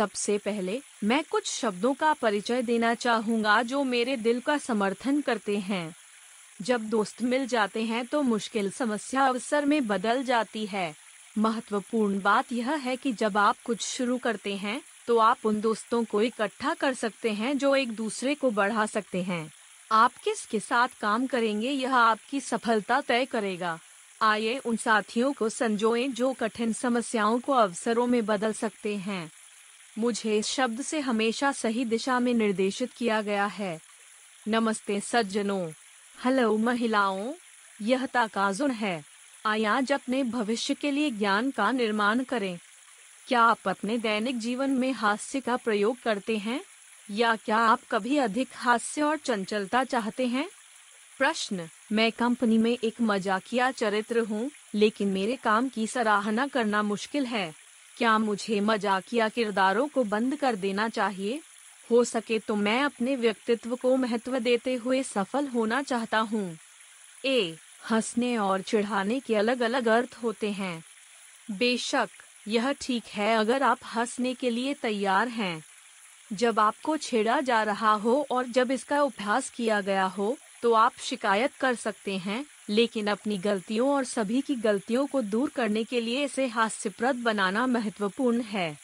[0.00, 5.56] सबसे पहले मैं कुछ शब्दों का परिचय देना चाहूँगा जो मेरे दिल का समर्थन करते
[5.58, 5.94] हैं।
[6.60, 10.94] जब दोस्त मिल जाते हैं तो मुश्किल समस्या अवसर में बदल जाती है।
[11.38, 16.02] महत्वपूर्ण बात यह है कि जब आप कुछ शुरू करते हैं तो आप उन दोस्तों
[16.04, 19.50] को इकट्ठा कर सकते हैं जो एक दूसरे को बढ़ा सकते हैं।
[19.90, 23.78] आप किसके साथ काम करेंगे यह आपकी सफलता तय करेगा।
[24.20, 29.30] आइए उन साथियों को संजोएँ जो कठिन समस्याओं को अवसरों में बदल सकते हैं।
[29.98, 33.80] मुझे इस शब्द से हमेशा सही दिशा में निर्देशित किया गया है।
[34.48, 35.70] नमस्ते सज्जनों।
[36.24, 37.32] हेलो महिलाओं।
[37.82, 39.04] यह ताकाजुन है।
[39.46, 42.58] आइए आज अपने भविष्य के लिए ज्ञान का निर्माण करें।
[43.28, 46.60] क्या आप अपने दैनिक जीवन में हास्य का प्रयोग करते हैं?
[47.10, 50.50] या क्या आप कभी अधिक हास्य और चंचलता चाहते हैं?
[51.18, 57.26] प्रश्न, मैं कंपनी में एक मजाकिया चरित्र हूँ, लेकिन मेरे काम की सराहना करना मुश्किल
[57.26, 57.59] है।
[58.00, 61.40] क्या मुझे मजाकिया किरदारों को बंद कर देना चाहिए?
[61.90, 66.58] हो सके तो मैं अपने व्यक्तित्व को महत्व देते हुए सफल होना चाहता हूँ।
[67.24, 67.56] ए,
[67.90, 70.82] हंसने और चिढ़ाने के अलग अलग अर्थ होते हैं।
[71.50, 72.08] बेशक,
[72.48, 75.62] यह ठीक है अगर आप हंसने के लिए तैयार हैं।
[76.32, 80.92] जब आपको छेड़ा जा रहा हो और जब इसका अभ्यास किया गया हो तो आप
[81.00, 86.00] शिकायत कर सकते हैं। लेकिन अपनी गलतियों और सभी की गलतियों को दूर करने के
[86.00, 88.76] लिए इसे हास्यप्रद बनाना महत्वपूर्ण है।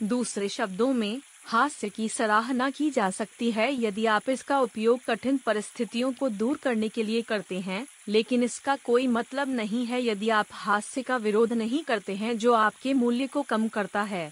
[0.00, 5.36] दूसरे शब्दों में, हास्य की सराहना की जा सकती है यदि आप इसका उपयोग कठिन
[5.38, 10.30] परिस्थितियों को दूर करने के लिए करते हैं, लेकिन इसका कोई मतलब नहीं है यदि
[10.30, 14.30] आप हास्य का विरोध नहीं करते हैं जो आपके मूल्य को कम करता है।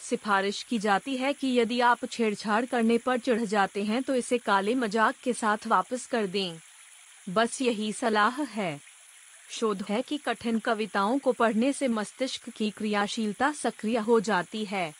[0.00, 4.38] सिफारिश की जाती है कि यदि आप छेड़छाड़ करने पर चढ़ जाते हैं तो इसे
[4.38, 6.58] काले मज़ाक के साथ वापस कर दें।
[7.28, 8.80] बस यही सलाह है।
[9.50, 14.94] शोध है कि कठिन कविताओं को पढ़ने से मस्तिष्क की क्रियाशीलता सक्रिय हो जाती है।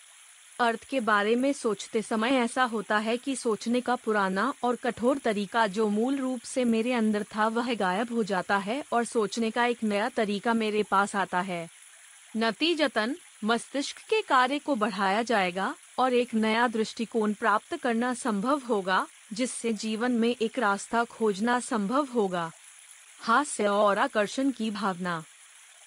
[0.61, 5.19] अर्थ के बारे में सोचते समय ऐसा होता है कि सोचने का पुराना और कठोर
[5.19, 9.51] तरीका जो मूल रूप से मेरे अंदर था वह गायब हो जाता है और सोचने
[9.51, 11.69] का एक नया तरीका मेरे पास आता है।
[12.37, 19.07] नतीजतन, मस्तिष्क के कार्य को बढ़ाया जाएगा और एक नया दृष्टिकोण प्राप्त करना संभव होगा।
[19.33, 22.53] जिससे जीवन में एक रास्ता खोजना संभव होगा।
[23.21, 25.25] हास्य और आकर्षण की भावना।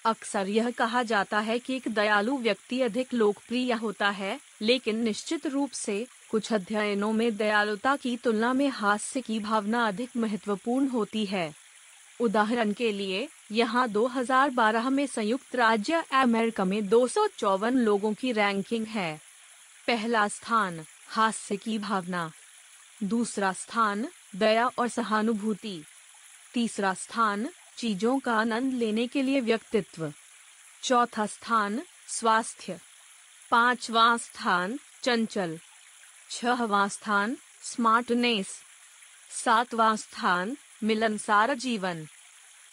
[0.05, 5.47] अक्सर यह कहा जाता है कि एक दयालु व्यक्ति अधिक लोकप्रिय होता है, लेकिन निश्चित
[5.47, 11.25] रूप से कुछ अध्ययनों में दयालुता की तुलना में हास्य की भावना अधिक महत्वपूर्ण होती
[11.25, 11.53] है।
[12.21, 18.31] उदाहरण के लिए, यहाँ 2012 में संयुक्त राज्य अमेरिका में दो सौ चौवन लोगों की
[18.31, 19.21] रैंकिंग है।
[19.87, 22.31] पहला स्थान, हास्य की भावना।
[23.03, 25.85] दूसरा स्थान, दया और सहानुभूति।
[26.53, 30.13] तीसरा स्थान, चीज़ों का आनंद लेने के लिए व्यक्तित्व।
[30.83, 32.79] चौथा स्थान, स्वास्थ्य।
[33.51, 35.59] पांचवा स्थान, चंचल।
[36.29, 38.61] छहवा स्थान, स्मार्टनेस।
[39.31, 42.07] सातवां स्थान, मिलनसार जीवन।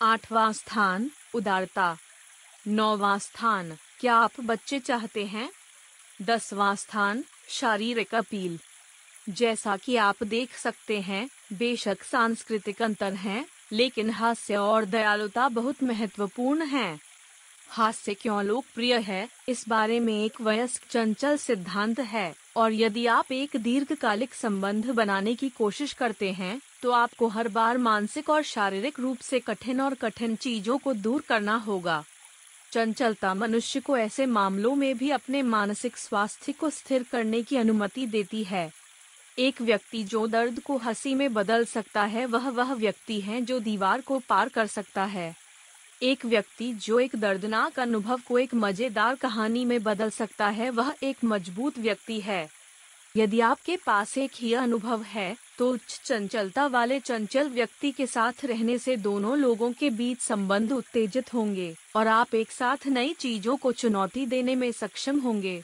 [0.03, 1.99] आठवां स्थान, उदारता।
[2.67, 5.53] नौवां स्थान, क्या आप बच्चे चाहते हैं?
[6.23, 8.59] दसवां स्थान, शारीरिक अपील।
[9.29, 15.83] जैसा कि आप देख सकते हैं, बेशक सांस्कृतिक अंतर हैं, लेकिन हास्य और दयालुता बहुत
[15.83, 17.01] महत्वपूर्ण हैं।
[17.69, 19.29] हास्य क्यों लोकप्रिय है?
[19.49, 25.35] इस बारे में एक वयस्क चंचल सिद्धांत है, और यदि आप एक दीर्घकालिक संबंध बनाने
[25.35, 29.95] की कोशिश करते हैं तो आपको हर बार मानसिक और शारीरिक रूप से कठिन और
[29.95, 32.03] कठिन चीज़ों को दूर करना होगा।
[32.73, 38.07] चंचलता मनुष्य को ऐसे मामलों में भी अपने मानसिक स्वास्थ्य को स्थिर करने की अनुमति
[38.07, 38.71] देती है।
[39.39, 43.59] एक व्यक्ति जो दर्द को हँसी में बदल सकता है, वह वह व्यक्ति है जो
[43.61, 45.35] दीवार को पार कर सकता है।
[46.03, 50.95] एक व्यक्ति जो एक दर्दनाक अनुभव को एक मज़ेदार कहानी में बदल सकता है, वह
[51.03, 52.49] एक मज़बूत व्यक्ति है।
[53.15, 58.45] यदि आपके पास एक ही अनुभव है तो उच्च चंचलता वाले चंचल व्यक्ति के साथ
[58.45, 63.57] रहने से दोनों लोगों के बीच संबंध उत्तेजित होंगे, और आप एक साथ नई चीज़ों
[63.57, 65.63] को चुनौती देने में सक्षम होंगे।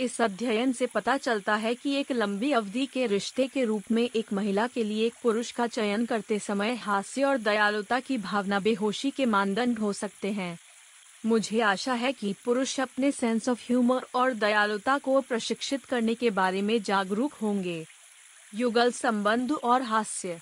[0.00, 4.10] इस अध्ययन से पता चलता है कि एक लंबी अवधि के रिश्ते के रूप में
[4.16, 8.60] एक महिला के लिए एक पुरुष का चयन करते समय हास्य और दयालुता की भावना
[8.60, 10.58] बेहोशी के मानदंड हो सकते हैं।
[11.26, 16.30] मुझे आशा है कि पुरुष अपने सेंस ऑफ़ ह्यूमर और दयालुता को प्रशिक्षित करने के
[16.30, 17.86] बारे में जागरूक होंगे।
[18.54, 20.38] युगल संबंध और हास्य।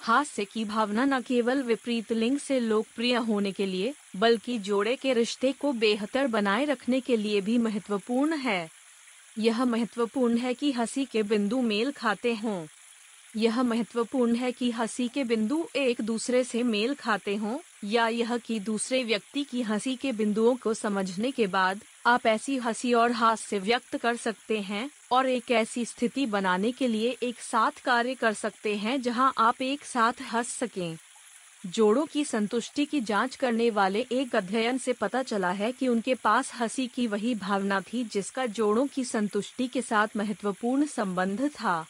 [0.00, 5.12] हास्य की भावना न केवल विपरीत लिंग से लोकप्रिय होने के लिए, बल्कि जोड़े के
[5.12, 8.77] रिश्ते को बेहतर बनाए रखने के लिए भी महत्वपूर्ण है।
[9.38, 12.66] यह महत्वपूर्ण है कि हँसी के बिंदु मेल खाते हों।
[13.36, 18.36] यह महत्वपूर्ण है कि हँसी के बिंदु एक दूसरे से मेल खाते हों, या यह
[18.36, 23.12] कि दूसरे व्यक्ति की हँसी के बिंदुओं को समझने के बाद आप ऐसी हँसी और
[23.12, 28.14] हास्य व्यक्त कर सकते हैं, और एक ऐसी स्थिति बनाने के लिए एक साथ कार्य
[28.14, 30.96] कर सकते हैं जहाँ आप एक साथ हंस सकें।
[31.74, 36.14] जोड़ों की संतुष्टि की जाँच करने वाले एक अध्ययन से पता चला है कि उनके
[36.14, 41.86] पास हँसी की वही भावना थी जिसका जोड़ों की संतुष्टि के साथ महत्वपूर्ण संबंध था।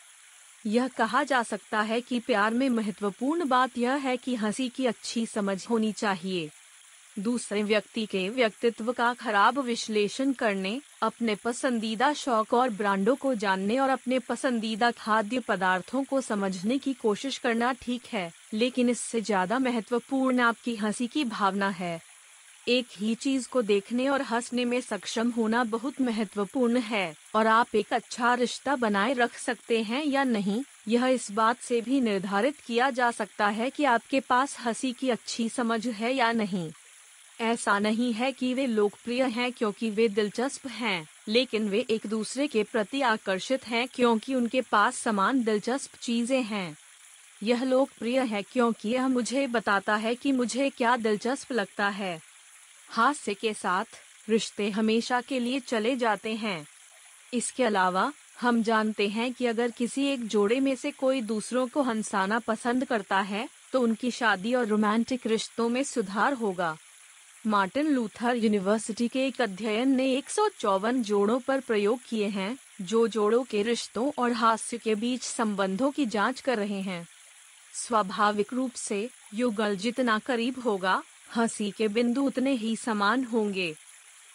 [0.67, 4.87] यह कहा जा सकता है कि प्यार में महत्वपूर्ण बात यह है कि हँसी की
[4.87, 6.51] अच्छी समझ होनी चाहिए।
[7.19, 13.79] दूसरे व्यक्ति के व्यक्तित्व का खराब विश्लेषण करने, अपने पसंदीदा शौक और ब्रांडों को जानने
[13.79, 19.59] और अपने पसंदीदा खाद्य पदार्थों को समझने की कोशिश करना ठीक है, लेकिन इससे ज़्यादा
[19.59, 22.01] महत्वपूर्ण आपकी हँसी की भावना है।
[22.69, 27.75] एक ही चीज़ को देखने और हंसने में सक्षम होना बहुत महत्वपूर्ण है, और आप
[27.75, 32.57] एक अच्छा रिश्ता बनाए रख सकते हैं या नहीं, यह इस बात से भी निर्धारित
[32.67, 36.71] किया जा सकता है कि आपके पास हँसी की अच्छी समझ है या नहीं।
[37.39, 42.47] ऐसा नहीं है कि वे लोकप्रिय हैं क्योंकि वे दिलचस्प हैं, लेकिन वे एक दूसरे
[42.47, 46.77] के प्रति आकर्षित हैं क्योंकि उनके पास समान दिलचस्प चीज़ें हैं।
[47.43, 52.19] यह लोकप्रिय है क्योंकि यह मुझे बताता है कि मुझे क्या दिलचस्प लगता है।
[52.89, 56.67] हास्य के साथ रिश्ते हमेशा के लिए चले जाते हैं।
[57.35, 61.83] इसके अलावा, हम जानते हैं कि अगर किसी एक जोड़े में से कोई दूसरों को
[61.83, 66.77] हंसाना पसंद करता है तो उनकी शादी और रोमांटिक रिश्तों में सुधार होगा।
[67.47, 70.25] मार्टिन लूथर यूनिवर्सिटी के एक अध्ययन ने एक
[70.95, 76.07] जोड़ों पर प्रयोग किए हैं, जो जोड़ों के रिश्तों और हास्य के बीच संबंधों की
[76.07, 77.09] जाँच कर रहे हैं।
[77.75, 81.03] स्वाभाविक रूप से, युगल जितना करीब होगा,
[81.37, 83.75] हँसी के बिंदु उतने ही समान होंगे।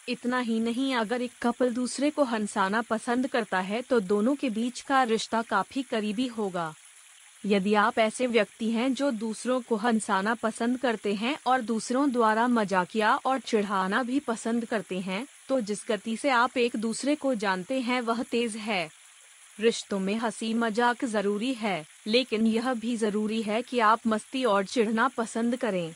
[0.08, 4.50] इतना ही नहीं, अगर एक कपल दूसरे को हंसाना पसंद करता है तो दोनों के
[4.50, 6.74] बीच का रिश्ता काफ़ी करीबी होगा।
[7.44, 12.46] यदि आप ऐसे व्यक्ति हैं जो दूसरों को हंसाना पसंद करते हैं और दूसरों द्वारा
[12.48, 17.34] मजाकिया और चिढ़ाना भी पसंद करते हैं तो जिस गति से आप एक दूसरे को
[17.34, 18.88] जानते हैं वह तेज है।
[19.58, 24.64] रिश्तों में हँसी मज़ाक ज़रूरी है, लेकिन यह भी ज़रूरी है कि आप मस्ती और
[24.64, 25.94] चिढ़ना पसंद करें।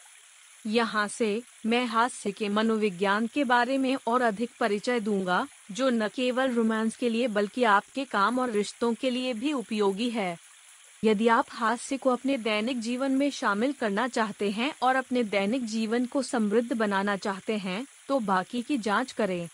[0.65, 1.31] यहाँ से
[1.67, 6.97] मैं हास्य के मनोविज्ञान के बारे में और अधिक परिचय दूँगा, जो न केवल रोमांस
[6.97, 10.37] के लिए बल्कि आपके काम और रिश्तों के लिए भी उपयोगी है।
[11.03, 15.65] यदि आप हास्य को अपने दैनिक जीवन में शामिल करना चाहते हैं और अपने दैनिक
[15.67, 19.49] जीवन को समृद्ध बनाना चाहते हैं तो बाकी की जाँच करें।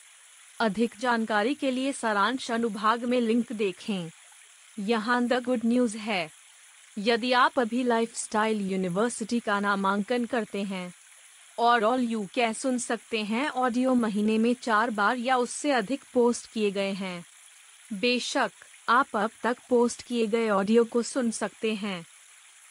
[0.61, 4.11] अधिक जानकारी के लिए सारांश अनुभाग में लिंक देखें।
[4.79, 6.29] यहाँ द गुड न्यूज़ है।
[6.99, 10.93] यदि आप अभी लाइफस्टाइल यूनिवर्सिटी का नामांकन करते हैं
[11.59, 16.05] और ऑल यू कै सुन सकते हैं ऑडियो महीने में चार बार या उससे अधिक
[16.15, 17.25] पोस्ट किए गए हैं,
[17.93, 18.51] बेशक
[18.89, 22.05] आप अब तक पोस्ट किए गए ऑडियो को सुन सकते हैं।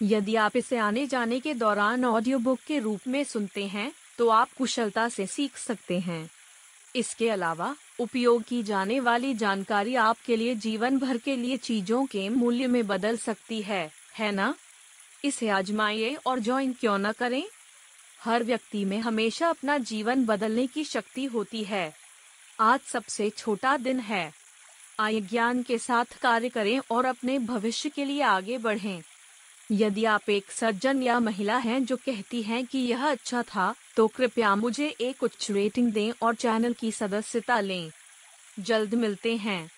[0.01, 4.27] यदि आप इसे आने जाने के दौरान ऑडियो बुक के रूप में सुनते हैं तो
[4.29, 6.29] आप कुशलता से सीख सकते हैं।
[6.95, 12.27] इसके अलावा, उपयोग की जाने वाली जानकारी आपके लिए जीवन भर के लिए चीज़ों के
[12.29, 14.53] मूल्य में बदल सकती है है ना?
[15.25, 17.43] इसे आजमाइए और ज्वाइन क्यों न करें?
[18.23, 21.93] हर व्यक्ति में हमेशा अपना जीवन बदलने की शक्ति होती है।
[22.59, 24.42] आज सबसे छोटा दिन है।
[24.99, 29.01] आय ज्ञान के साथ कार्य करें और अपने भविष्य के लिए आगे बढ़ें।
[29.71, 34.07] यदि आप एक सज्जन या महिला हैं जो कहती हैं कि यह अच्छा था तो
[34.07, 37.91] कृपया मुझे एक उच्च रेटिंग दें और चैनल की सदस्यता लें
[38.59, 39.69] जल्द मिलते हैं